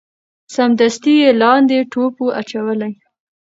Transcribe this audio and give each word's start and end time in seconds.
سمدستي 0.55 1.13
یې 1.21 1.29
لاندي 1.41 1.79
ټوپ 1.91 2.13
وو 2.19 2.35
اچولی 2.39 2.93